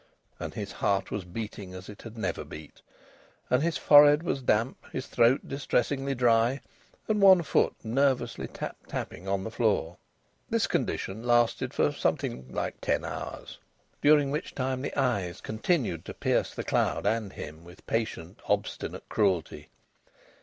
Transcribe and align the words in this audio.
And 0.39 0.55
his 0.55 0.71
heart 0.71 1.11
was 1.11 1.25
beating 1.25 1.75
as 1.75 1.87
it 1.87 2.01
had 2.01 2.17
never 2.17 2.43
beat, 2.43 2.81
and 3.51 3.61
his 3.61 3.77
forehead 3.77 4.23
was 4.23 4.41
damp, 4.41 4.83
his 4.91 5.05
throat 5.05 5.41
distressingly 5.47 6.15
dry, 6.15 6.59
and 7.07 7.21
one 7.21 7.43
foot 7.43 7.75
nervously 7.83 8.47
tap 8.47 8.77
tapping 8.87 9.27
on 9.27 9.43
the 9.43 9.51
floor. 9.51 9.97
This 10.49 10.65
condition 10.65 11.21
lasted 11.21 11.71
for 11.71 11.91
something 11.91 12.51
like 12.51 12.81
ten 12.81 13.05
hours, 13.05 13.59
during 14.01 14.31
which 14.31 14.55
time 14.55 14.81
the 14.81 14.99
eyes 14.99 15.39
continued 15.39 16.03
to 16.05 16.15
pierce 16.15 16.51
the 16.55 16.63
cloud 16.63 17.05
and 17.05 17.33
him 17.33 17.63
with 17.63 17.85
patient, 17.85 18.39
obstinate 18.47 19.07
cruelty. 19.07 19.69